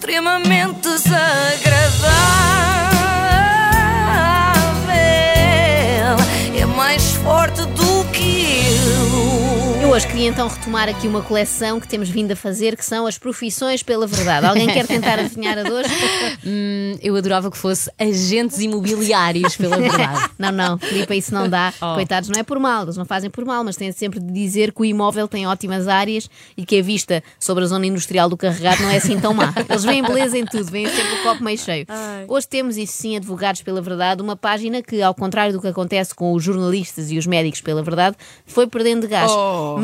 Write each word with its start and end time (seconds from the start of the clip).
extremamente 0.00 0.88
desagradável. 0.88 2.59
Hoje 10.00 10.08
queria 10.08 10.28
então 10.28 10.48
retomar 10.48 10.88
aqui 10.88 11.06
uma 11.06 11.20
coleção 11.20 11.78
que 11.78 11.86
temos 11.86 12.08
vindo 12.08 12.32
a 12.32 12.36
fazer, 12.36 12.74
que 12.74 12.84
são 12.84 13.06
as 13.06 13.18
profissões 13.18 13.82
pela 13.82 14.06
verdade. 14.06 14.46
Alguém 14.46 14.66
quer 14.66 14.86
tentar 14.86 15.18
adivinhar 15.18 15.58
a 15.58 15.62
hoje? 15.62 15.90
Hum, 16.46 16.96
eu 17.02 17.14
adorava 17.16 17.50
que 17.50 17.56
fosse 17.56 17.90
agentes 17.98 18.60
imobiliários, 18.60 19.56
pela 19.56 19.76
verdade. 19.76 20.30
Não, 20.38 20.50
não, 20.50 20.78
Filipe, 20.78 21.14
isso 21.14 21.34
não 21.34 21.48
dá. 21.48 21.72
Oh. 21.82 21.94
Coitados, 21.94 22.30
não 22.30 22.40
é 22.40 22.42
por 22.42 22.58
mal, 22.58 22.84
eles 22.84 22.96
não 22.96 23.04
fazem 23.04 23.28
por 23.28 23.44
mal, 23.44 23.62
mas 23.62 23.76
têm 23.76 23.92
sempre 23.92 24.18
de 24.18 24.32
dizer 24.32 24.72
que 24.72 24.80
o 24.80 24.84
imóvel 24.84 25.28
tem 25.28 25.46
ótimas 25.46 25.86
áreas 25.86 26.30
e 26.56 26.64
que 26.64 26.78
a 26.78 26.82
vista 26.82 27.22
sobre 27.38 27.64
a 27.64 27.66
zona 27.66 27.86
industrial 27.86 28.28
do 28.28 28.38
carregado 28.38 28.82
não 28.82 28.90
é 28.90 28.96
assim 28.96 29.20
tão 29.20 29.34
má. 29.34 29.52
Eles 29.68 29.84
veem 29.84 30.02
beleza 30.02 30.38
em 30.38 30.46
tudo, 30.46 30.70
veem 30.70 30.88
sempre 30.88 31.14
o 31.14 31.22
copo 31.22 31.44
meio 31.44 31.58
cheio. 31.58 31.86
Hoje 32.26 32.48
temos, 32.48 32.78
isso 32.78 32.94
sim, 32.94 33.16
Advogados 33.16 33.62
pela 33.62 33.82
Verdade, 33.82 34.22
uma 34.22 34.36
página 34.36 34.82
que, 34.82 35.02
ao 35.02 35.14
contrário 35.14 35.52
do 35.52 35.60
que 35.60 35.68
acontece 35.68 36.14
com 36.14 36.32
os 36.32 36.42
jornalistas 36.42 37.10
e 37.10 37.18
os 37.18 37.26
médicos 37.26 37.60
pela 37.60 37.82
verdade, 37.82 38.16
foi 38.46 38.66
perdendo 38.66 39.02
de 39.02 39.08
gás. 39.08 39.30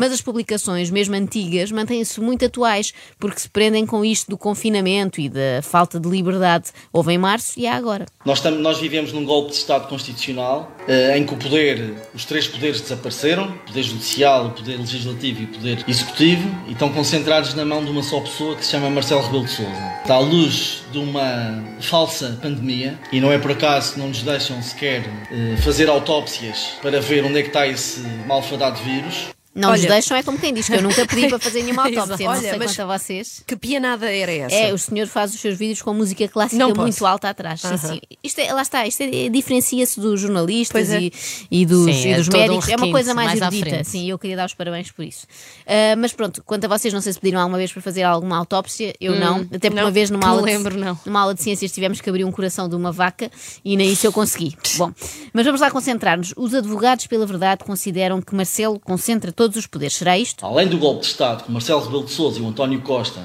Mas 0.07 0.13
as 0.13 0.21
publicações, 0.21 0.89
mesmo 0.89 1.15
antigas, 1.15 1.69
mantêm-se 1.69 2.21
muito 2.21 2.45
atuais, 2.45 2.93
porque 3.19 3.41
se 3.41 3.49
prendem 3.49 3.85
com 3.85 4.05
isto 4.05 4.29
do 4.29 4.37
confinamento 4.37 5.19
e 5.19 5.27
da 5.27 5.61
falta 5.61 5.99
de 5.99 6.07
liberdade. 6.07 6.69
Houve 6.93 7.11
em 7.11 7.17
março 7.17 7.59
e 7.59 7.67
há 7.67 7.75
agora. 7.75 8.05
Nós, 8.23 8.41
nós 8.41 8.79
vivemos 8.79 9.11
num 9.11 9.25
golpe 9.25 9.49
de 9.49 9.57
Estado 9.57 9.85
constitucional 9.89 10.71
eh, 10.87 11.17
em 11.17 11.25
que 11.25 11.33
o 11.33 11.37
poder, 11.37 11.93
os 12.15 12.23
três 12.23 12.47
poderes 12.47 12.79
desapareceram, 12.79 13.49
o 13.49 13.65
poder 13.65 13.83
judicial, 13.83 14.45
o 14.45 14.51
poder 14.51 14.77
legislativo 14.77 15.41
e 15.41 15.43
o 15.43 15.47
poder 15.49 15.83
executivo, 15.85 16.49
e 16.69 16.71
estão 16.71 16.87
concentrados 16.89 17.53
na 17.53 17.65
mão 17.65 17.83
de 17.83 17.91
uma 17.91 18.01
só 18.01 18.21
pessoa 18.21 18.55
que 18.55 18.63
se 18.63 18.71
chama 18.71 18.89
Marcelo 18.89 19.23
Rebelo 19.23 19.43
de 19.43 19.51
Sousa. 19.51 19.93
Está 20.03 20.15
à 20.15 20.19
luz 20.19 20.83
de 20.89 20.99
uma 20.99 21.65
falsa 21.81 22.39
pandemia 22.41 22.97
e 23.11 23.19
não 23.19 23.29
é 23.29 23.37
por 23.37 23.51
acaso 23.51 23.95
que 23.95 23.99
não 23.99 24.07
nos 24.07 24.23
deixam 24.23 24.61
sequer 24.61 25.03
eh, 25.29 25.57
fazer 25.57 25.89
autópsias 25.89 26.77
para 26.81 27.01
ver 27.01 27.25
onde 27.25 27.39
é 27.39 27.41
que 27.41 27.49
está 27.49 27.67
esse 27.67 27.99
malfadado 28.25 28.81
vírus. 28.81 29.35
Não 29.57 29.71
nos 29.71 29.79
Olha- 29.81 29.89
deixam, 29.89 30.15
é 30.15 30.23
como 30.23 30.37
quem 30.37 30.53
diz 30.53 30.67
que 30.67 30.75
eu 30.75 30.81
nunca 30.81 31.05
pedi 31.05 31.27
para 31.27 31.39
fazer 31.39 31.63
nenhuma 31.63 31.83
autópsia. 31.87 32.13
Exato. 32.13 32.23
não 32.23 32.29
Olha, 32.31 32.41
sei 32.49 32.57
mas- 32.59 32.75
quanto 32.75 32.81
a 32.91 32.97
vocês. 32.97 33.43
Que 33.45 33.55
pianada 33.55 34.11
era 34.13 34.31
essa? 34.31 34.55
É, 34.55 34.73
o 34.73 34.77
senhor 34.77 35.07
faz 35.07 35.33
os 35.33 35.39
seus 35.41 35.57
vídeos 35.57 35.81
com 35.81 35.93
música 35.93 36.27
clássica 36.27 36.57
Não 36.59 36.69
posso. 36.73 36.81
muito 36.81 37.05
alta 37.05 37.29
atrás. 37.29 37.61
Sim, 37.61 37.67
Aham. 37.69 37.77
sim. 37.77 37.99
Isto 38.23 38.39
é, 38.41 38.53
lá 38.53 38.61
está, 38.61 38.85
isto 38.85 39.01
é- 39.01 39.29
diferencia-se 39.29 39.99
dos 39.99 40.19
jornalistas 40.21 40.89
é. 40.91 41.01
e, 41.01 41.13
e 41.51 41.65
dos, 41.65 41.85
Sim, 41.85 42.07
e 42.07 42.11
é 42.13 42.17
dos 42.17 42.27
todo 42.27 42.37
um 42.39 42.41
médicos. 42.43 42.69
é 42.69 42.75
uma 42.75 42.91
coisa 42.91 43.13
mais, 43.13 43.39
mais 43.39 43.53
erudita. 43.53 43.83
Sim, 43.83 44.09
eu 44.09 44.19
queria 44.19 44.35
dar 44.35 44.45
os 44.45 44.53
parabéns 44.53 44.91
por 44.91 45.03
isso. 45.03 45.25
Ah, 45.65 45.95
mas 45.97 46.13
pronto, 46.13 46.43
quanto 46.45 46.65
a 46.65 46.67
vocês, 46.67 46.93
não 46.93 47.01
sei 47.01 47.13
se 47.13 47.19
pediram 47.19 47.39
alguma 47.39 47.57
vez 47.57 47.71
para 47.71 47.81
fazer 47.81 48.03
alguma 48.03 48.37
autópsia, 48.37 48.93
eu 49.01 49.15
não. 49.15 49.37
Até 49.41 49.57
porque 49.59 49.69
não, 49.71 49.83
uma 49.85 49.91
vez 49.91 50.09
numa 50.09 50.27
aula, 50.27 50.41
lembro, 50.41 50.75
de, 50.75 50.79
não. 50.81 50.99
numa 51.05 51.21
aula 51.21 51.33
de 51.33 51.41
ciências 51.41 51.71
tivemos 51.71 51.99
que 51.99 52.09
abrir 52.09 52.23
um 52.23 52.31
coração 52.31 52.69
de 52.69 52.75
uma 52.75 52.91
vaca 52.91 53.31
e 53.65 53.75
nem 53.75 53.91
isso 53.91 54.05
eu 54.05 54.11
consegui. 54.13 54.55
Bom, 54.77 54.91
mas 55.33 55.45
vamos 55.45 55.61
lá 55.61 55.71
concentrar-nos. 55.71 56.33
Os 56.37 56.53
advogados 56.53 57.07
pela 57.07 57.25
verdade 57.25 57.63
consideram 57.63 58.21
que 58.21 58.35
Marcelo 58.35 58.79
concentra 58.79 59.31
todos 59.47 59.57
os 59.57 59.67
poderes. 59.67 59.95
Será 59.95 60.17
isto? 60.17 60.45
Além 60.45 60.67
do 60.67 60.77
golpe 60.77 61.01
de 61.01 61.07
Estado 61.07 61.43
com 61.43 61.51
Marcelo 61.51 61.81
Rebelo 61.81 62.03
de 62.03 62.11
Sousa 62.11 62.39
e 62.39 62.41
o 62.41 62.47
António 62.47 62.81
Costa 62.81 63.21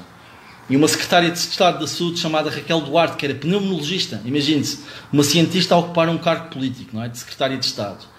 e 0.69 0.77
uma 0.77 0.87
secretária 0.87 1.29
de 1.29 1.37
Estado 1.37 1.79
da 1.79 1.87
Saúde 1.87 2.19
chamada 2.19 2.49
Raquel 2.49 2.79
Duarte, 2.79 3.17
que 3.17 3.25
era 3.25 3.35
pneumologista, 3.35 4.21
imagine-se, 4.23 4.79
uma 5.11 5.23
cientista 5.23 5.75
a 5.75 5.79
ocupar 5.79 6.07
um 6.07 6.17
cargo 6.17 6.49
político, 6.49 6.95
não 6.95 7.03
é? 7.03 7.09
De 7.09 7.17
secretária 7.17 7.57
de 7.57 7.65
Estado. 7.65 8.12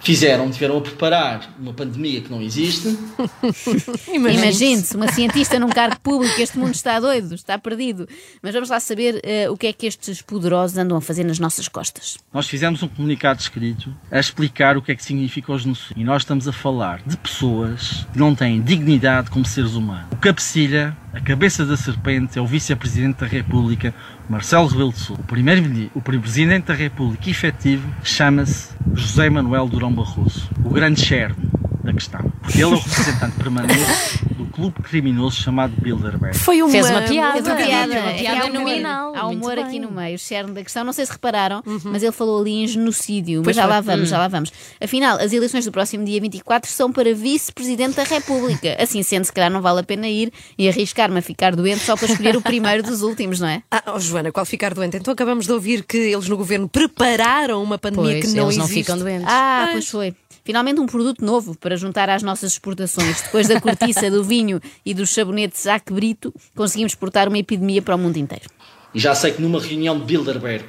Fizeram, 0.00 0.50
tiveram 0.50 0.78
a 0.78 0.80
preparar 0.80 1.54
uma 1.58 1.72
pandemia 1.72 2.20
que 2.20 2.30
não 2.30 2.40
existe, 2.40 2.88
Imagine-se, 4.12 4.96
uma 4.96 5.08
cientista 5.08 5.58
num 5.58 5.68
cargo 5.68 5.98
público, 6.00 6.40
este 6.40 6.58
mundo 6.58 6.74
está 6.74 6.98
doido, 7.00 7.34
está 7.34 7.58
perdido. 7.58 8.08
Mas 8.42 8.54
vamos 8.54 8.70
lá 8.70 8.80
saber 8.80 9.20
eh, 9.22 9.48
o 9.50 9.56
que 9.56 9.66
é 9.66 9.72
que 9.72 9.86
estes 9.86 10.22
poderosos 10.22 10.76
andam 10.78 10.96
a 10.96 11.00
fazer 11.00 11.24
nas 11.24 11.38
nossas 11.38 11.68
costas. 11.68 12.18
Nós 12.32 12.48
fizemos 12.48 12.82
um 12.82 12.88
comunicado 12.88 13.40
escrito 13.40 13.94
a 14.10 14.18
explicar 14.18 14.76
o 14.76 14.82
que 14.82 14.92
é 14.92 14.96
que 14.96 15.04
significa 15.04 15.52
o 15.52 15.58
genocídio. 15.58 16.00
E 16.00 16.04
nós 16.04 16.22
estamos 16.22 16.46
a 16.48 16.52
falar 16.52 17.02
de 17.04 17.16
pessoas 17.16 18.06
que 18.12 18.18
não 18.18 18.34
têm 18.34 18.60
dignidade 18.60 19.30
como 19.30 19.44
seres 19.44 19.74
humanos. 19.74 20.06
O 20.12 20.16
cabecilha, 20.16 20.96
a 21.12 21.20
cabeça 21.20 21.64
da 21.64 21.76
serpente, 21.76 22.38
é 22.38 22.42
o 22.42 22.46
vice-presidente 22.46 23.20
da 23.20 23.26
República, 23.26 23.94
Marcelo 24.28 24.66
Rebelo 24.66 24.92
de 24.92 24.98
Sousa. 24.98 25.20
O 25.20 25.24
primeiro 25.24 25.90
o 25.94 26.00
presidente 26.00 26.66
da 26.66 26.74
República 26.74 27.30
efetivo 27.30 27.88
chama-se 28.02 28.70
José 28.94 29.30
Manuel 29.30 29.68
Durão 29.68 29.92
Barroso. 29.92 30.48
O 30.64 30.70
grande 30.70 31.00
cerne 31.00 31.48
da 31.82 31.92
questão. 31.92 32.20
Porque 32.42 32.58
ele 32.58 32.64
é 32.64 32.66
o 32.66 32.76
representante 32.76 33.36
permanente 33.36 34.27
do 34.38 34.46
clube 34.46 34.80
criminoso 34.82 35.36
chamado 35.40 35.72
Bilderberg. 35.80 36.38
Foi 36.38 36.62
uma, 36.62 36.70
Fez 36.70 36.88
uma 36.88 37.02
piada. 37.02 37.32
Fez 37.32 37.46
uma 37.46 37.56
piada, 37.56 37.92
Uma 37.92 38.10
é 38.10 38.12
que 38.14 38.20
piada 38.20 38.40
há 38.40 38.44
humor, 38.46 38.52
nominal, 38.60 39.14
Há 39.16 39.24
muito 39.24 39.38
humor 39.42 39.54
bem. 39.56 39.64
aqui 39.64 39.78
no 39.80 39.90
meio, 39.90 40.14
o 40.14 40.18
cerne 40.18 40.52
da 40.52 40.62
questão. 40.62 40.84
Não 40.84 40.92
sei 40.92 41.04
se 41.06 41.12
repararam, 41.12 41.62
mas 41.84 42.02
ele 42.02 42.12
falou 42.12 42.40
ali 42.40 42.62
em 42.62 42.66
genocídio. 42.66 43.42
Pois 43.42 43.56
mas 43.56 43.56
já 43.56 43.62
foi. 43.62 43.70
lá 43.70 43.80
vamos, 43.80 44.08
já 44.08 44.18
lá 44.18 44.28
vamos. 44.28 44.52
Afinal, 44.80 45.18
as 45.18 45.32
eleições 45.32 45.64
do 45.64 45.72
próximo 45.72 46.04
dia 46.04 46.20
24 46.20 46.70
são 46.70 46.92
para 46.92 47.12
vice-presidente 47.14 47.96
da 47.96 48.04
República. 48.04 48.76
Assim 48.80 49.02
sendo, 49.02 49.24
se 49.24 49.32
calhar 49.32 49.50
não 49.50 49.60
vale 49.60 49.80
a 49.80 49.82
pena 49.82 50.08
ir 50.08 50.32
e 50.56 50.68
arriscar-me 50.68 51.18
a 51.18 51.22
ficar 51.22 51.56
doente 51.56 51.80
só 51.80 51.96
para 51.96 52.06
escolher 52.08 52.36
o 52.36 52.40
primeiro 52.40 52.82
dos 52.82 53.02
últimos, 53.02 53.40
não 53.40 53.48
é? 53.48 53.62
Ah, 53.70 53.92
oh, 53.94 54.00
Joana, 54.00 54.30
qual 54.32 54.44
ficar 54.46 54.72
doente? 54.74 54.96
Então 54.96 55.12
acabamos 55.12 55.46
de 55.46 55.52
ouvir 55.52 55.84
que 55.84 55.96
eles 55.96 56.28
no 56.28 56.36
governo 56.36 56.68
prepararam 56.68 57.62
uma 57.62 57.78
pandemia 57.78 58.12
Pois, 58.20 58.24
que 58.32 58.36
não 58.36 58.44
eles 58.46 58.56
não 58.56 58.64
existe. 58.64 58.80
ficam 58.82 58.98
doentes. 58.98 59.26
Ah, 59.28 59.68
pois 59.72 59.88
foi. 59.88 60.14
Finalmente 60.48 60.80
um 60.80 60.86
produto 60.86 61.22
novo 61.22 61.54
para 61.54 61.76
juntar 61.76 62.08
às 62.08 62.22
nossas 62.22 62.52
exportações. 62.52 63.20
Depois 63.20 63.46
da 63.48 63.60
cortiça, 63.60 64.10
do 64.10 64.24
vinho 64.24 64.58
e 64.82 64.94
dos 64.94 65.10
sabonetes 65.10 65.64
Zac 65.64 65.92
Brito, 65.92 66.32
conseguimos 66.56 66.92
exportar 66.92 67.28
uma 67.28 67.36
epidemia 67.36 67.82
para 67.82 67.94
o 67.94 67.98
mundo 67.98 68.16
inteiro. 68.16 68.46
E 68.94 68.98
já 68.98 69.14
sei 69.14 69.32
que 69.32 69.42
numa 69.42 69.60
reunião 69.60 69.98
de 69.98 70.06
Bilderberg, 70.06 70.64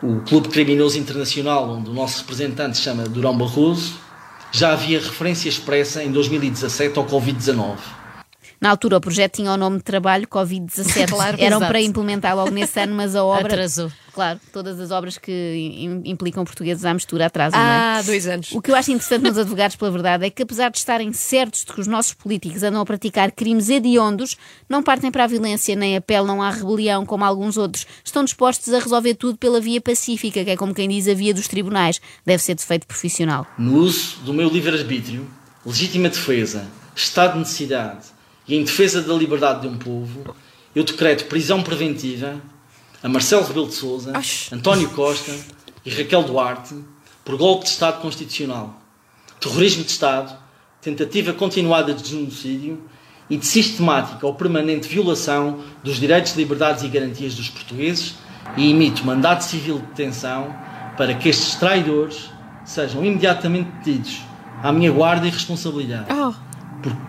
o 0.00 0.20
clube 0.20 0.48
criminoso 0.48 0.96
internacional, 0.96 1.68
onde 1.70 1.90
o 1.90 1.92
nosso 1.92 2.20
representante 2.20 2.76
se 2.76 2.84
chama 2.84 3.02
Durão 3.08 3.36
Barroso, 3.36 3.98
já 4.52 4.74
havia 4.74 5.00
referência 5.00 5.48
expressa 5.48 6.04
em 6.04 6.12
2017 6.12 6.96
ao 7.00 7.04
Covid-19. 7.04 7.78
Na 8.60 8.70
altura, 8.70 8.96
o 8.96 9.00
projeto 9.00 9.36
tinha 9.36 9.52
o 9.52 9.56
nome 9.56 9.78
de 9.78 9.84
trabalho 9.84 10.26
Covid-17. 10.26 11.06
Claro, 11.16 11.36
Eram 11.40 11.56
exato. 11.58 11.66
para 11.70 11.80
implementar 11.80 12.34
logo 12.34 12.50
nesse 12.50 12.78
ano, 12.80 12.94
mas 12.94 13.14
a 13.14 13.22
obra. 13.24 13.46
Atrasou. 13.54 13.90
Claro, 14.12 14.40
todas 14.50 14.80
as 14.80 14.90
obras 14.90 15.18
que 15.18 15.30
im- 15.30 16.00
implicam 16.10 16.42
portugueses 16.42 16.84
à 16.86 16.94
mistura 16.94 17.26
atrasam, 17.26 17.60
não 17.60 17.66
é? 17.66 17.70
Ah, 17.98 18.02
dois 18.02 18.26
anos. 18.26 18.50
O 18.52 18.62
que 18.62 18.70
eu 18.70 18.74
acho 18.74 18.90
interessante 18.90 19.22
nos 19.24 19.36
advogados 19.36 19.76
pela 19.76 19.90
verdade 19.90 20.24
é 20.24 20.30
que, 20.30 20.42
apesar 20.42 20.70
de 20.70 20.78
estarem 20.78 21.12
certos 21.12 21.66
de 21.66 21.72
que 21.72 21.80
os 21.80 21.86
nossos 21.86 22.14
políticos 22.14 22.62
andam 22.62 22.80
a 22.80 22.84
praticar 22.86 23.30
crimes 23.30 23.68
hediondos, 23.68 24.36
não 24.70 24.82
partem 24.82 25.10
para 25.10 25.24
a 25.24 25.26
violência 25.26 25.76
nem 25.76 25.94
apelam 25.96 26.40
à 26.40 26.50
rebelião 26.50 27.04
como 27.04 27.24
alguns 27.24 27.58
outros. 27.58 27.86
Estão 28.02 28.24
dispostos 28.24 28.72
a 28.72 28.78
resolver 28.78 29.14
tudo 29.16 29.36
pela 29.36 29.60
via 29.60 29.82
pacífica, 29.82 30.42
que 30.42 30.50
é 30.50 30.56
como 30.56 30.72
quem 30.74 30.88
diz 30.88 31.06
a 31.08 31.14
via 31.14 31.34
dos 31.34 31.46
tribunais. 31.46 32.00
Deve 32.24 32.42
ser 32.42 32.54
de 32.54 32.64
feito 32.64 32.86
profissional. 32.86 33.46
No 33.58 33.74
uso 33.76 34.16
do 34.24 34.32
meu 34.32 34.48
livre-arbítrio, 34.48 35.28
legítima 35.64 36.08
defesa, 36.08 36.64
estado 36.94 37.34
de 37.34 37.40
necessidade 37.40 38.15
e 38.48 38.56
em 38.56 38.64
defesa 38.64 39.02
da 39.02 39.14
liberdade 39.14 39.62
de 39.62 39.68
um 39.68 39.76
povo, 39.76 40.34
eu 40.74 40.84
decreto 40.84 41.26
prisão 41.26 41.62
preventiva 41.62 42.40
a 43.02 43.08
Marcelo 43.08 43.46
Rebelo 43.46 43.68
de 43.68 43.74
Sousa, 43.74 44.16
Oxe. 44.16 44.54
António 44.54 44.88
Costa 44.90 45.32
e 45.84 45.90
Raquel 45.90 46.22
Duarte 46.22 46.74
por 47.24 47.36
golpe 47.36 47.64
de 47.64 47.70
Estado 47.70 48.00
constitucional, 48.00 48.80
terrorismo 49.40 49.84
de 49.84 49.90
Estado, 49.90 50.36
tentativa 50.80 51.32
continuada 51.32 51.92
de 51.92 52.08
genocídio 52.08 52.80
e 53.28 53.36
de 53.36 53.44
sistemática 53.44 54.24
ou 54.26 54.34
permanente 54.34 54.88
violação 54.88 55.60
dos 55.82 55.96
direitos, 55.96 56.36
liberdades 56.36 56.84
e 56.84 56.88
garantias 56.88 57.34
dos 57.34 57.48
portugueses 57.48 58.14
e 58.56 58.70
emito 58.70 59.04
mandato 59.04 59.42
civil 59.42 59.78
de 59.78 59.86
detenção 59.86 60.54
para 60.96 61.14
que 61.14 61.28
estes 61.28 61.56
traidores 61.56 62.30
sejam 62.64 63.04
imediatamente 63.04 63.70
detidos 63.78 64.20
à 64.62 64.72
minha 64.72 64.90
guarda 64.90 65.26
e 65.26 65.30
responsabilidade. 65.30 66.06
Oh, 66.12 66.32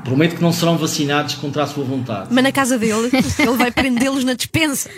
prometo 0.03 0.35
que 0.35 0.41
não 0.41 0.51
serão 0.53 0.77
vacinados 0.77 1.35
contra 1.35 1.63
a 1.63 1.67
sua 1.67 1.83
vontade. 1.83 2.27
mas 2.31 2.43
na 2.43 2.51
casa 2.51 2.77
dele, 2.77 3.09
ele 3.39 3.57
vai 3.57 3.71
prendê-los 3.71 4.23
na 4.23 4.33
dispensa. 4.33 4.89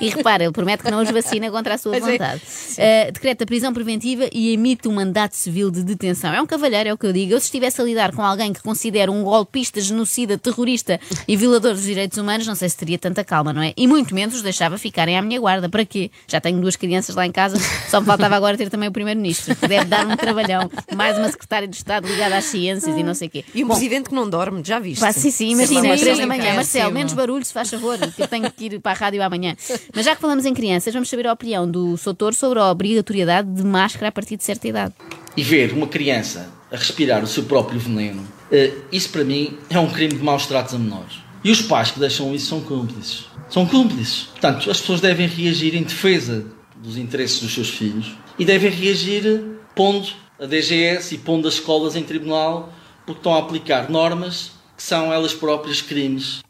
E 0.00 0.08
repara, 0.10 0.44
ele 0.44 0.52
promete 0.52 0.82
que 0.82 0.90
não 0.90 1.02
os 1.02 1.10
vacina 1.10 1.50
contra 1.50 1.74
a 1.74 1.78
sua 1.78 1.92
Pois 1.92 2.06
é. 2.06 2.12
vontade. 2.12 2.42
Uh, 2.72 3.12
decreta 3.12 3.46
prisão 3.46 3.72
preventiva 3.72 4.28
e 4.32 4.52
emite 4.52 4.88
um 4.88 4.92
mandato 4.92 5.34
civil 5.36 5.70
de 5.70 5.82
detenção. 5.82 6.32
É 6.32 6.40
um 6.40 6.46
cavalheiro, 6.46 6.88
é 6.90 6.92
o 6.92 6.98
que 6.98 7.06
eu 7.06 7.12
digo. 7.12 7.32
Eu, 7.32 7.40
se 7.40 7.46
estivesse 7.46 7.80
a 7.80 7.84
lidar 7.84 8.12
com 8.14 8.22
alguém 8.22 8.52
que 8.52 8.62
considera 8.62 9.10
um 9.10 9.22
golpista, 9.22 9.80
genocida, 9.80 10.36
terrorista 10.38 11.00
e 11.26 11.36
violador 11.36 11.74
dos 11.74 11.82
direitos 11.84 12.18
humanos, 12.18 12.46
não 12.46 12.54
sei 12.54 12.68
se 12.68 12.76
teria 12.76 12.98
tanta 12.98 13.24
calma, 13.24 13.52
não 13.52 13.62
é? 13.62 13.72
E 13.76 13.86
muito 13.86 14.14
menos 14.14 14.34
os 14.34 14.42
deixava 14.42 14.78
ficarem 14.78 15.16
à 15.16 15.22
minha 15.22 15.40
guarda. 15.40 15.68
Para 15.68 15.84
quê? 15.84 16.10
Já 16.26 16.40
tenho 16.40 16.60
duas 16.60 16.76
crianças 16.76 17.14
lá 17.14 17.26
em 17.26 17.32
casa, 17.32 17.56
só 17.88 18.00
me 18.00 18.06
faltava 18.06 18.36
agora 18.36 18.56
ter 18.56 18.68
também 18.70 18.88
o 18.88 18.92
Primeiro-Ministro, 18.92 19.54
que 19.56 19.66
deve 19.68 19.84
dar 19.86 20.06
um 20.06 20.16
trabalhão. 20.16 20.70
Mais 20.94 21.16
uma 21.18 21.28
secretária 21.30 21.66
de 21.68 21.76
Estado 21.76 22.06
ligada 22.06 22.36
às 22.36 22.44
ciências 22.44 22.96
e 22.96 23.02
não 23.02 23.14
sei 23.14 23.28
o 23.28 23.30
quê. 23.30 23.44
E 23.54 23.64
um 23.64 23.68
Bom, 23.68 23.74
presidente 23.74 24.08
que 24.08 24.14
não 24.14 24.28
dorme, 24.28 24.62
já 24.64 24.78
viste? 24.78 25.00
Pá, 25.00 25.12
sim, 25.12 25.30
sim, 25.30 25.50
imagina, 25.52 25.92
às 25.94 26.00
três 26.00 26.18
da 26.18 26.26
manhã. 26.26 26.50
sim. 26.50 26.56
Marcelo, 26.56 26.92
menos 26.92 27.12
barulho, 27.12 27.44
se 27.44 27.52
faz 27.52 27.70
favor, 27.70 27.98
que 27.98 28.22
eu 28.22 28.28
tenho 28.28 28.50
que 28.50 28.64
ir 28.66 28.80
para 28.80 28.92
a 28.92 28.94
rádio 28.94 29.22
amanhã. 29.22 29.56
Mas 29.94 30.04
já 30.04 30.14
que 30.14 30.20
falamos 30.20 30.46
em 30.46 30.54
crianças, 30.54 30.92
vamos 30.92 31.08
saber 31.08 31.26
a 31.26 31.32
opinião 31.32 31.70
do 31.70 31.96
Soutor 31.96 32.34
sobre 32.34 32.58
a 32.58 32.70
obrigatoriedade 32.70 33.50
de 33.52 33.64
máscara 33.64 34.08
a 34.08 34.12
partir 34.12 34.36
de 34.36 34.44
certa 34.44 34.68
idade. 34.68 34.94
E 35.36 35.42
ver 35.42 35.72
uma 35.72 35.86
criança 35.86 36.50
a 36.70 36.76
respirar 36.76 37.22
o 37.22 37.26
seu 37.26 37.44
próprio 37.44 37.80
veneno, 37.80 38.26
eh, 38.50 38.72
isso 38.92 39.10
para 39.10 39.24
mim 39.24 39.58
é 39.68 39.78
um 39.78 39.90
crime 39.90 40.14
de 40.14 40.22
maus 40.22 40.46
tratos 40.46 40.74
a 40.74 40.78
menores. 40.78 41.18
E 41.42 41.50
os 41.50 41.62
pais 41.62 41.90
que 41.90 41.98
deixam 41.98 42.34
isso 42.34 42.46
são 42.46 42.60
cúmplices. 42.60 43.24
São 43.48 43.66
cúmplices. 43.66 44.24
Portanto, 44.24 44.70
as 44.70 44.80
pessoas 44.80 45.00
devem 45.00 45.26
reagir 45.26 45.74
em 45.74 45.82
defesa 45.82 46.44
dos 46.76 46.96
interesses 46.96 47.40
dos 47.40 47.52
seus 47.52 47.70
filhos 47.70 48.12
e 48.38 48.44
devem 48.44 48.70
reagir 48.70 49.42
pondo 49.74 50.08
a 50.38 50.46
DGS 50.46 51.14
e 51.14 51.18
pondo 51.18 51.48
as 51.48 51.54
escolas 51.54 51.96
em 51.96 52.02
tribunal 52.02 52.72
porque 53.04 53.20
estão 53.20 53.34
a 53.34 53.38
aplicar 53.38 53.90
normas 53.90 54.52
que 54.76 54.82
são 54.82 55.12
elas 55.12 55.34
próprias 55.34 55.82
crimes. 55.82 56.40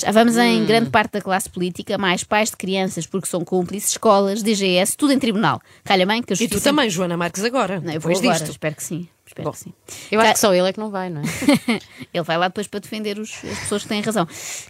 Já 0.00 0.12
vamos 0.12 0.36
em 0.36 0.64
grande 0.64 0.90
parte 0.90 1.12
da 1.12 1.20
classe 1.20 1.48
política, 1.48 1.96
mais 1.98 2.24
pais 2.24 2.50
de 2.50 2.56
crianças 2.56 3.06
porque 3.06 3.26
são 3.28 3.44
cúmplices, 3.44 3.90
escolas, 3.90 4.42
DGS, 4.42 4.96
tudo 4.96 5.12
em 5.12 5.18
tribunal. 5.18 5.60
Calha 5.84 6.06
bem 6.06 6.22
que 6.22 6.32
a 6.32 6.34
E 6.34 6.36
justiça... 6.38 6.60
tu 6.60 6.64
também, 6.64 6.88
Joana 6.90 7.16
Marques, 7.16 7.44
agora. 7.44 7.80
Não, 7.80 7.92
eu 7.92 8.00
vou 8.00 8.10
depois 8.12 8.18
agora, 8.20 8.38
disto. 8.38 8.50
espero 8.52 8.74
que 8.74 8.82
sim. 8.82 9.08
Espero 9.26 9.44
Bom. 9.44 9.52
que 9.52 9.58
sim. 9.60 9.72
Eu 10.10 10.20
acho 10.20 10.32
que 10.32 10.38
só 10.40 10.52
ele 10.52 10.68
é 10.68 10.72
que 10.72 10.80
não 10.80 10.90
vai, 10.90 11.08
não 11.08 11.20
é? 11.20 11.24
Ele 12.12 12.24
vai 12.24 12.36
lá 12.36 12.48
depois 12.48 12.66
para 12.66 12.80
defender 12.80 13.16
os- 13.16 13.32
as 13.44 13.58
pessoas 13.60 13.82
que 13.84 13.88
têm 13.88 14.00
razão. 14.00 14.26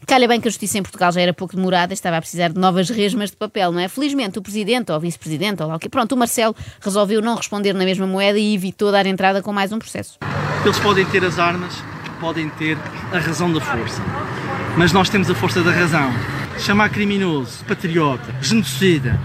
Calha 0.06 0.29
bem 0.29 0.38
que 0.38 0.47
a 0.49 0.50
justiça 0.50 0.77
em 0.77 0.82
Portugal 0.82 1.11
já 1.11 1.23
era 1.23 1.32
pouco 1.32 1.56
demorada, 1.56 1.94
estava 1.94 2.19
a 2.19 2.21
precisar 2.21 2.49
de 2.49 2.59
novas 2.61 2.91
resmas 2.91 3.31
de 3.31 3.38
papel, 3.38 3.73
não 3.73 3.81
é? 3.81 3.88
Felizmente 3.88 4.38
o 4.38 4.43
presidente 4.43 4.93
ou 4.93 4.99
o 4.99 5.00
vice-presidente 5.00 5.62
ou 5.62 5.69
lá 5.71 5.77
o 5.77 5.79
quê. 5.79 5.88
Pronto, 5.88 6.12
o 6.12 6.19
Marcelo 6.19 6.55
resolveu 6.79 7.23
não 7.23 7.37
responder 7.37 7.73
na 7.73 7.85
mesma 7.87 8.06
moeda 8.06 8.38
e 8.38 8.55
evitou 8.55 8.93
dar 8.93 9.06
entrada 9.06 9.41
com 9.41 9.50
mais 9.50 9.73
um 9.73 9.79
processo. 9.79 10.19
Eles 10.62 10.79
podem 10.79 11.06
ter 11.06 11.25
as 11.25 11.38
armas, 11.38 11.73
podem 12.21 12.50
ter 12.50 12.77
a 13.15 13.19
razão 13.19 13.50
da 13.50 13.62
força. 13.62 14.03
Mas 14.76 14.93
nós 14.93 15.08
temos 15.08 15.31
a 15.31 15.34
força 15.34 15.62
da 15.62 15.72
razão. 15.72 16.11
Chamar 16.58 16.90
criminoso, 16.90 17.64
patriota, 17.64 18.34
genocida, 18.40 19.19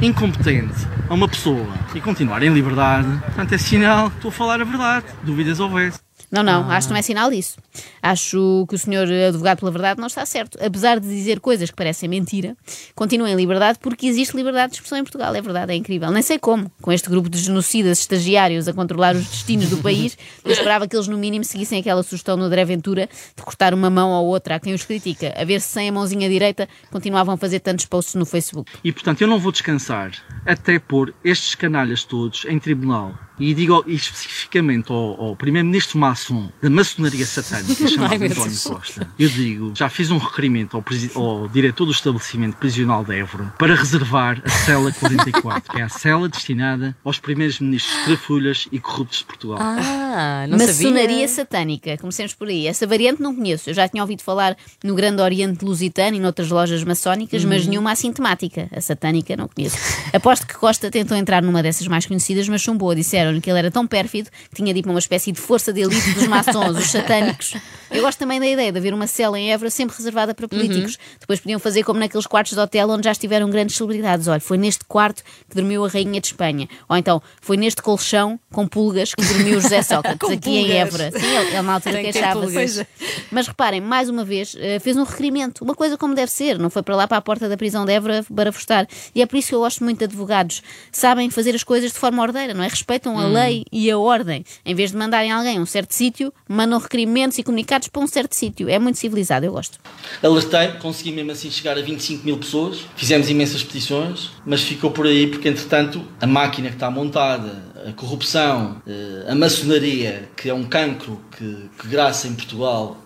incompetente 0.00 0.86
a 1.08 1.14
uma 1.14 1.28
pessoa 1.28 1.74
e 1.94 2.00
continuar 2.00 2.42
em 2.42 2.50
liberdade, 2.50 3.08
portanto 3.24 3.52
é 3.52 3.58
sinal 3.58 4.08
estou 4.08 4.28
a 4.28 4.32
falar 4.32 4.60
a 4.60 4.64
verdade. 4.64 5.06
Dúvidas 5.22 5.60
houvesse. 5.60 6.00
Não, 6.32 6.42
não, 6.42 6.70
acho 6.70 6.88
que 6.88 6.94
não 6.94 6.98
é 6.98 7.02
sinal 7.02 7.30
disso. 7.30 7.58
Acho 8.02 8.64
que 8.66 8.74
o 8.74 8.78
senhor 8.78 9.06
advogado 9.06 9.58
pela 9.58 9.70
verdade 9.70 10.00
não 10.00 10.06
está 10.06 10.24
certo. 10.24 10.58
Apesar 10.64 10.98
de 10.98 11.06
dizer 11.06 11.40
coisas 11.40 11.70
que 11.70 11.76
parecem 11.76 12.08
mentira, 12.08 12.56
continua 12.94 13.28
em 13.28 13.36
liberdade 13.36 13.78
porque 13.78 14.06
existe 14.06 14.34
liberdade 14.34 14.70
de 14.70 14.76
expressão 14.76 14.96
em 14.96 15.04
Portugal. 15.04 15.34
É 15.34 15.42
verdade, 15.42 15.72
é 15.72 15.76
incrível. 15.76 16.10
Nem 16.10 16.22
sei 16.22 16.38
como. 16.38 16.72
Com 16.80 16.90
este 16.90 17.10
grupo 17.10 17.28
de 17.28 17.38
genocidas 17.38 17.98
estagiários 17.98 18.66
a 18.66 18.72
controlar 18.72 19.14
os 19.14 19.26
destinos 19.26 19.68
do 19.68 19.76
país, 19.76 20.16
eu 20.42 20.52
esperava 20.52 20.88
que 20.88 20.96
eles, 20.96 21.06
no 21.06 21.18
mínimo, 21.18 21.44
seguissem 21.44 21.80
aquela 21.80 22.02
sugestão 22.02 22.34
no 22.34 22.44
André 22.44 22.64
Ventura 22.64 23.10
de 23.36 23.42
cortar 23.42 23.74
uma 23.74 23.90
mão 23.90 24.10
ou 24.12 24.26
outra 24.26 24.54
a 24.54 24.60
quem 24.60 24.72
os 24.72 24.86
critica, 24.86 25.34
a 25.36 25.44
ver 25.44 25.60
se 25.60 25.68
sem 25.68 25.90
a 25.90 25.92
mãozinha 25.92 26.30
direita 26.30 26.66
continuavam 26.90 27.34
a 27.34 27.36
fazer 27.36 27.60
tantos 27.60 27.84
posts 27.84 28.14
no 28.14 28.24
Facebook. 28.24 28.72
E 28.82 28.90
portanto 28.90 29.20
eu 29.20 29.28
não 29.28 29.38
vou 29.38 29.52
descansar 29.52 30.12
até 30.46 30.78
pôr 30.78 31.14
estes 31.22 31.54
canalhas 31.54 32.04
todos 32.04 32.46
em 32.46 32.58
tribunal. 32.58 33.14
E 33.42 33.54
digo 33.54 33.84
especificamente 33.88 34.92
ao, 34.92 35.20
ao 35.20 35.36
primeiro-ministro 35.36 35.98
maçom 35.98 36.48
da 36.62 36.70
maçonaria 36.70 37.26
satânica, 37.26 37.74
chamado 37.88 38.22
António. 38.22 38.58
Costa. 38.62 39.08
Eu 39.18 39.28
digo, 39.28 39.72
já 39.74 39.88
fiz 39.88 40.12
um 40.12 40.18
requerimento 40.18 40.76
ao, 40.76 40.84
ao 41.20 41.48
diretor 41.48 41.84
do 41.84 41.90
estabelecimento 41.90 42.56
prisional 42.56 43.04
de 43.04 43.18
Évora 43.18 43.52
para 43.58 43.74
reservar 43.74 44.40
a 44.44 44.48
cela 44.48 44.92
44, 44.92 45.72
que 45.72 45.80
é 45.80 45.82
a 45.82 45.88
cela 45.88 46.28
destinada 46.28 46.96
aos 47.04 47.18
primeiros 47.18 47.58
ministros 47.58 48.04
trafulhas 48.04 48.68
e 48.70 48.78
corruptos 48.78 49.18
de 49.18 49.24
Portugal. 49.24 49.58
Ah, 49.60 50.46
não 50.48 50.56
Maçonaria 50.56 51.26
sabia. 51.26 51.28
satânica, 51.28 51.98
comecemos 51.98 52.34
por 52.34 52.46
aí. 52.46 52.68
Essa 52.68 52.86
variante 52.86 53.20
não 53.20 53.34
conheço. 53.34 53.70
Eu 53.70 53.74
já 53.74 53.88
tinha 53.88 54.04
ouvido 54.04 54.22
falar 54.22 54.56
no 54.84 54.94
Grande 54.94 55.20
Oriente 55.20 55.64
Lusitano 55.64 56.16
e 56.16 56.20
noutras 56.20 56.48
lojas 56.48 56.84
maçónicas, 56.84 57.44
mas 57.44 57.66
nenhuma 57.66 57.90
assim 57.90 58.12
temática. 58.12 58.68
A 58.70 58.80
satânica 58.80 59.36
não 59.36 59.48
conheço. 59.48 59.76
Aposto 60.12 60.46
que 60.46 60.54
Costa 60.54 60.92
tentou 60.92 61.16
entrar 61.16 61.42
numa 61.42 61.60
dessas 61.60 61.88
mais 61.88 62.06
conhecidas, 62.06 62.48
mas 62.48 62.60
chumbou. 62.60 62.92
Disseram-lhe 63.32 63.40
que 63.40 63.50
ele 63.50 63.58
era 63.58 63.70
tão 63.70 63.86
pérfido 63.86 64.30
que 64.50 64.56
tinha 64.56 64.82
para 64.82 64.90
uma 64.90 64.98
espécie 64.98 65.32
de 65.32 65.40
força 65.40 65.72
de 65.72 65.80
elite 65.80 66.10
dos 66.12 66.26
maçons, 66.26 66.76
os 66.76 66.90
satânicos. 66.90 67.54
Eu 67.92 68.02
gosto 68.02 68.18
também 68.18 68.40
da 68.40 68.46
ideia 68.46 68.72
de 68.72 68.78
haver 68.78 68.94
uma 68.94 69.06
cela 69.06 69.38
em 69.38 69.52
Évora 69.52 69.70
sempre 69.70 69.96
reservada 69.96 70.34
para 70.34 70.48
políticos. 70.48 70.98
Depois 71.20 71.40
podiam 71.40 71.60
fazer 71.60 71.82
como 71.84 72.00
naqueles 72.00 72.26
quartos 72.26 72.54
de 72.54 72.60
hotel 72.60 72.88
onde 72.90 73.04
já 73.04 73.12
estiveram 73.12 73.50
grandes 73.50 73.76
celebridades. 73.76 74.28
Olha, 74.28 74.40
foi 74.40 74.56
neste 74.56 74.84
quarto 74.84 75.22
que 75.48 75.54
dormiu 75.54 75.84
a 75.84 75.88
Rainha 75.88 76.20
de 76.20 76.28
Espanha. 76.28 76.68
Ou 76.88 76.96
então, 76.96 77.22
foi 77.40 77.56
neste 77.56 77.82
colchão 77.82 78.40
com 78.50 78.66
pulgas 78.66 79.14
que 79.14 79.24
dormiu 79.24 79.60
José 79.60 79.82
Sócrates, 79.82 80.30
aqui 80.30 80.50
em 80.50 80.62
pulgas. 80.62 80.76
Évora. 80.76 81.10
Sim, 81.12 81.26
ele, 81.26 81.48
ele 81.48 81.62
na 81.62 81.72
altura 81.74 82.00
queixava-se. 82.02 82.86
Mas 83.30 83.46
reparem, 83.46 83.80
mais 83.80 84.08
uma 84.08 84.24
vez, 84.24 84.56
eh, 84.58 84.78
fez 84.78 84.96
um 84.96 85.04
requerimento, 85.04 85.62
uma 85.62 85.74
coisa 85.74 85.96
como 85.96 86.14
deve 86.14 86.30
ser, 86.30 86.58
não 86.58 86.70
foi 86.70 86.82
para 86.82 86.96
lá 86.96 87.06
para 87.06 87.18
a 87.18 87.22
porta 87.22 87.48
da 87.48 87.56
prisão 87.56 87.84
de 87.84 87.92
Évora 87.92 88.24
barafustar. 88.30 88.86
E 89.14 89.22
é 89.22 89.26
por 89.26 89.36
isso 89.36 89.48
que 89.48 89.54
eu 89.54 89.60
gosto 89.60 89.84
muito 89.84 89.98
de 89.98 90.04
advogados. 90.04 90.62
Sabem 90.90 91.30
fazer 91.30 91.54
as 91.54 91.62
coisas 91.62 91.92
de 91.92 91.98
forma 91.98 92.22
ordeira, 92.22 92.54
não 92.54 92.62
é? 92.64 92.68
Respeitam 92.68 93.18
a 93.18 93.26
lei 93.26 93.64
e 93.70 93.90
a 93.90 93.98
ordem. 93.98 94.44
Em 94.64 94.74
vez 94.74 94.90
de 94.90 94.96
mandarem 94.96 95.30
alguém 95.30 95.58
a 95.58 95.60
um 95.60 95.66
certo 95.66 95.94
sítio, 95.94 96.32
mandam 96.48 96.78
requerimentos 96.78 97.38
e 97.38 97.42
comunicados 97.42 97.81
para 97.90 98.02
um 98.02 98.06
certo 98.06 98.34
sítio. 98.34 98.68
É 98.68 98.78
muito 98.78 98.98
civilizado, 98.98 99.44
eu 99.46 99.52
gosto. 99.52 99.78
Alertei, 100.22 100.68
consegui 100.80 101.12
mesmo 101.12 101.32
assim 101.32 101.50
chegar 101.50 101.76
a 101.78 101.82
25 101.82 102.24
mil 102.24 102.38
pessoas, 102.38 102.80
fizemos 102.96 103.28
imensas 103.30 103.62
petições, 103.62 104.30
mas 104.46 104.62
ficou 104.62 104.90
por 104.90 105.06
aí 105.06 105.26
porque, 105.26 105.48
entretanto, 105.48 106.02
a 106.20 106.26
máquina 106.26 106.68
que 106.68 106.74
está 106.74 106.90
montada, 106.90 107.62
a 107.88 107.92
corrupção, 107.92 108.80
eh, 108.86 109.26
a 109.30 109.34
maçonaria, 109.34 110.28
que 110.36 110.48
é 110.48 110.54
um 110.54 110.64
cancro 110.64 111.20
que, 111.36 111.68
que 111.78 111.88
graça 111.88 112.28
em 112.28 112.34
Portugal, 112.34 112.96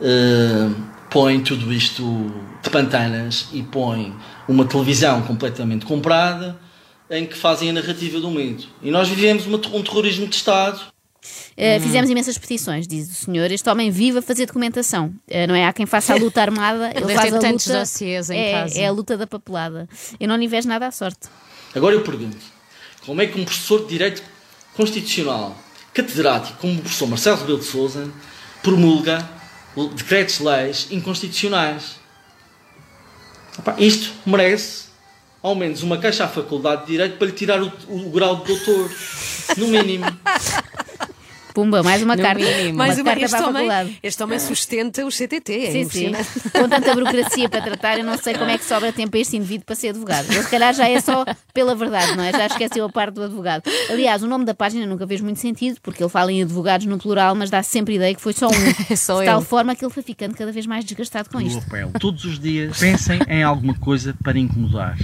eh, 0.00 0.68
põe 1.10 1.40
tudo 1.40 1.72
isto 1.72 2.32
de 2.62 2.70
pantanas 2.70 3.48
e 3.52 3.62
põe 3.62 4.14
uma 4.48 4.64
televisão 4.64 5.22
completamente 5.22 5.84
comprada 5.84 6.58
em 7.10 7.26
que 7.26 7.36
fazem 7.36 7.70
a 7.70 7.72
narrativa 7.72 8.20
do 8.20 8.30
medo. 8.30 8.62
E 8.82 8.90
nós 8.90 9.08
vivemos 9.08 9.44
uma- 9.46 9.58
um 9.58 9.82
terrorismo 9.82 10.26
de 10.28 10.36
Estado 10.36 10.80
Eh, 11.62 11.78
Fizemos 11.78 12.08
imensas 12.08 12.38
petições, 12.38 12.88
diz 12.88 13.10
o 13.10 13.14
senhor. 13.26 13.50
Este 13.52 13.68
homem 13.68 13.90
vive 13.90 14.20
a 14.20 14.22
fazer 14.22 14.46
documentação. 14.46 15.12
Eh, 15.28 15.46
não 15.46 15.54
é? 15.54 15.66
Há 15.66 15.72
quem 15.74 15.84
faça 15.84 16.14
a 16.14 16.16
luta 16.18 16.40
armada, 16.40 16.90
ele 16.94 17.14
faz 17.14 17.34
a 17.34 17.38
tantos 17.38 17.66
luta. 17.66 17.80
dossiês 17.80 18.30
em 18.30 18.38
é, 18.38 18.52
casa. 18.52 18.80
é 18.80 18.86
a 18.86 18.90
luta 18.90 19.14
da 19.14 19.26
papelada. 19.26 19.86
Eu 20.18 20.26
não 20.26 20.36
lhe 20.36 20.48
vejo 20.48 20.66
nada 20.66 20.86
à 20.86 20.90
sorte. 20.90 21.28
Agora 21.74 21.94
eu 21.94 22.00
pergunto: 22.00 22.38
como 23.04 23.20
é 23.20 23.26
que 23.26 23.38
um 23.38 23.44
professor 23.44 23.82
de 23.82 23.88
Direito 23.88 24.22
Constitucional, 24.74 25.54
catedrático 25.92 26.56
como 26.60 26.78
o 26.78 26.80
professor 26.80 27.06
Marcelo 27.06 27.36
Rebelo 27.36 27.58
de 27.58 27.66
Souza, 27.66 28.10
promulga 28.62 29.28
decretos-leis 29.96 30.88
inconstitucionais? 30.90 31.96
Epá, 33.58 33.74
isto 33.78 34.14
merece, 34.24 34.84
ao 35.42 35.54
menos, 35.54 35.82
uma 35.82 35.98
queixa 35.98 36.24
à 36.24 36.28
Faculdade 36.28 36.86
de 36.86 36.92
Direito 36.92 37.18
para 37.18 37.26
lhe 37.26 37.34
tirar 37.34 37.62
o, 37.62 37.70
o 37.86 38.08
grau 38.10 38.36
de 38.36 38.46
doutor, 38.46 38.90
no 39.58 39.68
mínimo. 39.68 40.06
Pumba, 41.54 41.82
mais 41.82 42.02
uma 42.02 42.16
No 42.16 42.22
carta. 42.22 42.42
mínimo. 42.42 42.78
Mais 42.78 42.94
uma 42.96 43.02
uma, 43.02 43.10
carta 43.10 43.24
este, 43.24 43.36
para 43.36 43.46
homem, 43.48 43.68
faculdade. 43.68 43.98
este 44.02 44.22
homem 44.22 44.38
sustenta 44.38 45.04
o 45.04 45.08
CTT. 45.10 45.52
É 45.66 45.70
Sim, 45.72 45.88
sim. 45.90 46.12
Com 46.52 46.68
tanta 46.68 46.94
burocracia 46.94 47.48
para 47.48 47.60
tratar, 47.62 47.98
eu 47.98 48.04
não 48.04 48.16
sei 48.18 48.34
como 48.34 48.50
é 48.50 48.58
que 48.58 48.64
sobra 48.64 48.92
tempo 48.92 49.16
a 49.16 49.20
este 49.20 49.36
indivíduo 49.36 49.64
para 49.66 49.74
ser 49.74 49.88
advogado. 49.88 50.30
Ele, 50.30 50.42
se 50.42 50.50
calhar, 50.50 50.72
já 50.74 50.88
é 50.88 51.00
só 51.00 51.24
pela 51.52 51.74
verdade, 51.74 52.16
não 52.16 52.24
é? 52.24 52.32
Já 52.32 52.46
esqueceu 52.46 52.84
a 52.84 52.88
parte 52.88 53.14
do 53.14 53.22
advogado. 53.24 53.62
Aliás, 53.90 54.22
o 54.22 54.26
nome 54.26 54.44
da 54.44 54.54
página 54.54 54.86
nunca 54.86 55.06
fez 55.06 55.20
muito 55.20 55.40
sentido, 55.40 55.78
porque 55.82 56.02
ele 56.02 56.10
fala 56.10 56.32
em 56.32 56.42
advogados 56.42 56.86
no 56.86 56.98
plural, 56.98 57.34
mas 57.34 57.50
dá 57.50 57.62
sempre 57.62 57.94
ideia 57.96 58.14
que 58.14 58.20
foi 58.20 58.32
só 58.32 58.46
um. 58.46 58.50
É 58.90 58.96
só 58.96 59.20
de 59.20 59.26
tal 59.26 59.38
ele. 59.40 59.46
forma 59.46 59.74
que 59.76 59.84
ele 59.84 59.92
foi 59.92 60.02
ficando 60.02 60.34
cada 60.36 60.50
vez 60.52 60.66
mais 60.66 60.84
desgastado 60.84 61.28
com 61.30 61.40
isto. 61.40 61.62
apelo. 61.66 61.92
Todos 61.98 62.24
os 62.24 62.38
dias 62.38 62.78
pensem 62.78 63.20
em 63.28 63.42
alguma 63.42 63.74
coisa 63.74 64.14
para 64.22 64.38
incomodar. 64.38 64.96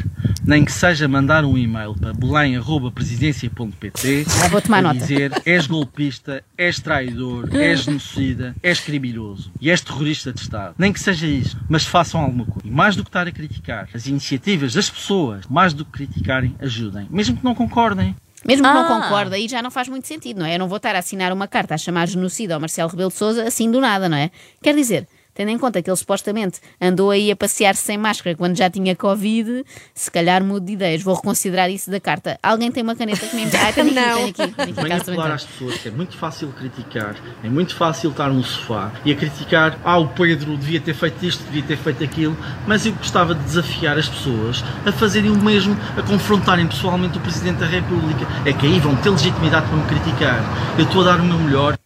Nem 0.45 0.65
que 0.65 0.73
seja 0.73 1.09
mandar 1.09 1.45
um 1.45 1.57
e-mail 1.59 1.95
para 1.95 2.13
belém.presidência.pt 2.13 4.25
Já 4.29 4.49
vou 4.49 4.61
tomar 4.61 4.79
a 4.79 4.83
nota. 4.83 4.99
dizer 4.99 5.33
és 5.45 5.67
golpista, 5.67 6.36
és 6.57 6.79
traidor, 6.81 7.49
és 7.55 7.81
genocida, 7.85 8.55
és 8.63 8.81
criminoso 8.81 9.51
e 9.61 9.71
és 9.71 9.81
terrorista 9.81 10.33
de 10.33 10.41
Estado. 10.41 10.75
Nem 10.79 10.93
que 10.93 11.01
seja 11.01 11.27
isso, 11.27 11.59
mas 11.69 11.85
façam 11.85 12.21
alguma 12.21 12.45
coisa. 12.45 12.67
E 12.67 12.71
mais 12.71 12.97
do 12.97 13.03
que 13.03 13.09
estar 13.09 13.27
a 13.27 13.33
criticar 13.33 13.89
as 13.95 14.07
iniciativas 14.07 14.73
das 14.75 14.89
pessoas, 14.91 15.47
mais 15.49 15.73
do 15.73 15.85
que 15.85 15.93
criticarem, 15.93 16.55
ajudem. 16.61 17.07
Mesmo 17.11 17.37
que 17.37 17.45
não 17.45 17.55
concordem. 17.55 18.15
Mesmo 18.45 18.65
que 18.67 18.73
não 18.73 18.85
Ah. 18.85 19.03
concorda, 19.03 19.35
aí 19.37 19.49
já 19.49 19.61
não 19.61 19.71
faz 19.73 19.89
muito 19.89 20.07
sentido, 20.07 20.39
não 20.39 20.47
é? 20.47 20.55
Eu 20.55 20.59
não 20.61 20.69
vou 20.69 20.77
estar 20.77 20.95
a 20.95 20.99
assinar 21.01 21.33
uma 21.33 21.49
carta 21.49 21.75
a 21.75 21.79
chamar 21.79 22.07
genocida 22.07 22.55
ao 22.55 22.61
Marcelo 22.61 22.89
Rebelo 22.91 23.11
de 23.11 23.17
Souza 23.17 23.43
assim 23.43 23.71
do 23.71 23.81
nada, 23.81 24.09
não 24.09 24.17
é? 24.17 24.31
Quer 24.63 24.75
dizer, 24.75 25.09
tendo 25.37 25.51
em 25.51 25.59
conta 25.59 25.83
que 25.83 25.91
ele 25.91 25.97
supostamente 25.97 26.61
andou 26.81 27.11
aí 27.11 27.31
a 27.31 27.37
passear-se 27.37 27.83
sem 27.83 27.99
máscara 27.99 28.35
quando 28.35 28.57
já 28.57 28.71
tinha 28.71 28.97
Covid, 28.97 29.65
se 29.95 30.11
calhar 30.11 30.43
mudo 30.43 30.65
de 30.65 30.73
ideias. 30.73 31.03
Vou 31.03 31.15
reconsiderar 31.15 31.71
isso 31.71 31.91
da 31.91 32.01
carta. 32.01 32.39
Alguém 32.43 32.73
tem 32.73 32.83
uma 32.83 32.97
caneta 32.97 33.27
que 33.27 33.37
me 33.37 33.43
envia? 33.43 33.61
Ah, 33.69 33.73
tenho 33.73 33.87
aqui, 33.89 33.95
Não. 33.95 34.17
tenho 34.17 34.29
aqui. 34.29 34.35
Tenho 34.57 34.95
aqui, 34.95 35.05
tenha. 35.05 35.35
às 35.35 35.45
pessoas 35.45 35.77
que 35.77 35.89
é 35.89 35.91
muito 35.91 36.17
fácil 36.17 36.49
criticar, 36.49 37.15
é 37.45 37.49
muito 37.49 37.75
fácil 37.77 38.11
estar 38.11 38.31
no 38.31 38.43
sofá 38.43 38.91
e 39.05 39.13
a 39.13 39.15
criticar, 39.15 39.79
ah, 39.85 39.99
o 39.99 40.09
Pedro 40.09 40.57
devia 40.57 40.81
ter 40.81 40.95
feito 40.95 41.25
isto, 41.25 41.45
devia 41.45 41.63
ter 41.63 41.77
feito 41.77 42.03
aquilo, 42.03 42.37
mas 42.67 42.87
eu 42.87 42.93
gostava 42.95 43.35
de 43.35 43.45
desafiar 43.45 43.99
as 43.99 44.09
pessoas 44.09 44.65
a 44.87 44.93
fazerem 44.93 45.31
o 45.31 45.37
mesmo, 45.37 45.77
a 45.97 46.03
confrontarem 46.03 46.67
pessoalmente 46.67 47.19
o 47.19 47.21
Presidente 47.21 47.59
da 47.59 47.67
República. 47.67 48.27
É 48.47 48.53
que 48.53 48.67
aí 48.67 48.81
vão 48.81 48.97
ter 48.97 49.11
legitimidade 49.11 49.67
para 49.67 49.77
me 49.77 49.85
criticar. 49.87 50.77
Eu 50.79 50.85
estou 50.85 51.03
a 51.03 51.05
dar 51.05 51.21
o 51.21 51.25
meu 51.25 51.39
melhor. 51.39 51.77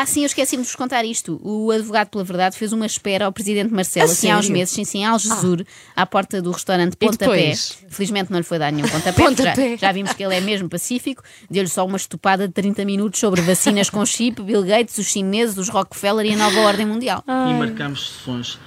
Ah, 0.00 0.06
sim, 0.06 0.20
eu 0.20 0.26
esqueci-me 0.26 0.62
de 0.62 0.68
vos 0.68 0.76
contar 0.76 1.04
isto. 1.04 1.40
O 1.42 1.70
advogado 1.72 2.08
pela 2.08 2.22
verdade 2.22 2.56
fez 2.56 2.72
uma 2.72 2.86
espera 2.86 3.26
ao 3.26 3.32
presidente 3.32 3.72
Marcelo, 3.74 4.08
A 4.08 4.12
assim 4.12 4.30
há 4.30 4.36
uns 4.38 4.42
sério? 4.46 4.56
meses, 4.58 4.72
sim, 4.74 4.84
sim, 4.84 4.98
em 4.98 5.04
Algesur, 5.06 5.64
à 5.96 6.06
porta 6.06 6.40
do 6.40 6.52
restaurante 6.52 6.92
E 6.94 6.96
Pontapé. 6.96 7.36
depois? 7.36 7.78
Felizmente 7.88 8.30
não 8.30 8.38
lhe 8.38 8.44
foi 8.44 8.58
dar 8.60 8.70
nenhum 8.70 8.86
pontapé, 8.88 9.12
porque 9.12 9.42
Pontapé. 9.42 9.70
Já, 9.76 9.88
já 9.88 9.92
vimos 9.92 10.12
que 10.12 10.22
ele 10.22 10.36
é 10.36 10.40
mesmo 10.40 10.68
pacífico. 10.68 11.22
Deu-lhe 11.50 11.68
só 11.68 11.84
uma 11.84 11.96
estupada 11.96 12.46
de 12.46 12.54
30 12.54 12.84
minutos 12.84 13.18
sobre 13.18 13.40
vacinas 13.40 13.90
com 13.90 14.06
chip, 14.06 14.40
Bill 14.42 14.62
Gates, 14.62 14.96
os 14.98 15.06
chineses, 15.06 15.58
os 15.58 15.68
Rockefeller 15.68 16.26
e 16.26 16.34
a 16.34 16.36
nova 16.36 16.60
ordem 16.60 16.86
mundial. 16.86 17.24
E 17.26 17.54
marcamos 17.54 18.10
sessões 18.12 18.58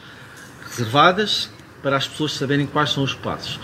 reservadas 0.70 1.50
para 1.82 1.96
as 1.98 2.08
pessoas 2.08 2.34
saberem 2.34 2.66
quais 2.68 2.92
são 2.92 3.04
os 3.04 3.14
passos. 3.14 3.60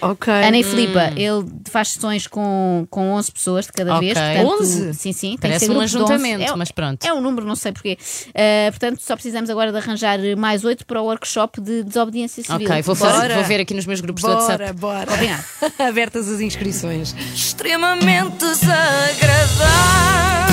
Ok. 0.00 0.32
Ana 0.32 0.58
e 0.58 0.62
Filipa, 0.62 1.12
ele 1.16 1.46
faz 1.70 1.90
sessões 1.92 2.26
com, 2.26 2.86
com 2.90 3.12
11 3.12 3.32
pessoas 3.32 3.66
de 3.66 3.72
cada 3.72 3.96
Ok. 3.96 4.12
vez. 4.12 4.18
Portanto, 4.18 4.62
11? 4.62 4.94
Sim, 4.94 5.12
sim. 5.12 5.28
Tem 5.30 5.38
Parece 5.38 5.60
que 5.60 5.64
ser 5.66 5.70
um 5.70 5.74
grupos 5.74 5.90
de 5.90 5.96
11. 5.98 6.12
ajuntamento, 6.12 6.52
É- 6.52 6.56
mas 6.56 6.70
pronto. 6.70 7.04
É 7.04 7.12
um 7.14 7.20
número, 7.20 7.46
não 7.46 7.56
sei 7.56 7.72
porquê. 7.72 7.98
Uh, 8.28 8.70
portanto, 8.70 9.00
só 9.02 9.14
precisamos 9.14 9.48
agora 9.50 9.72
de 9.72 9.78
arranjar 9.78 10.18
mais 10.36 10.64
8 10.64 10.84
para 10.86 11.00
o 11.00 11.04
workship 11.06 11.60
de 11.60 11.82
desobediência 11.84 12.42
civil. 12.42 12.66
Ok, 12.68 12.82
vou, 12.82 12.94
Bora. 12.94 13.12
fazer, 13.12 13.34
vou 13.34 13.44
ver 13.44 13.60
aqui 13.60 13.74
nos 13.74 13.86
meus 13.86 14.00
grupos 14.00 14.22
do 14.22 14.30
WhatsApp. 14.30 14.72
Bora, 14.74 15.04
bora. 15.04 15.06
Combinado. 15.06 15.44
Abertas 15.78 16.28
as 16.28 16.40
inscrições. 16.40 17.14
extremamente 17.34 18.36
desagradável. 18.38 20.45